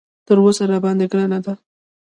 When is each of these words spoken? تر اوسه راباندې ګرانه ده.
تر 0.27 0.37
اوسه 0.43 0.63
راباندې 0.71 1.05
ګرانه 1.11 1.39
ده. 1.45 1.53